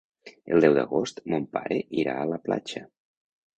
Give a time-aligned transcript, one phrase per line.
[0.55, 2.85] El deu d'agost mon pare irà a la platja.